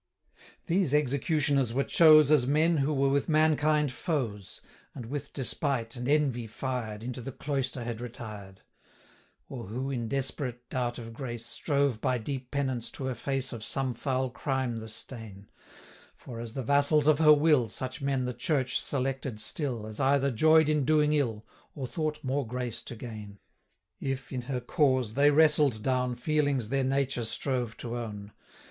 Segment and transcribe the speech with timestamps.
[0.65, 4.59] These executioners were chose, 450 As men who were with mankind foes,
[4.95, 8.63] And with despite and envy fired, Into the cloister had retired;
[9.47, 13.63] Or who, in desperate doubt of grace, Strove, by deep penance, to efface 455 Of
[13.63, 15.51] some foul crime the stain;
[16.15, 20.31] For, as the vassals of her will, Such men the Church selected still, As either
[20.31, 21.45] joy'd in doing ill,
[21.75, 23.37] Or thought more grace to gain,
[23.99, 28.31] 460 If, in her cause, they wrestled down Feelings their nature strove to own.